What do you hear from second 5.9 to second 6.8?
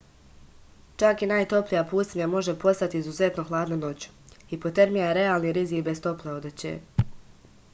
bez tople odeće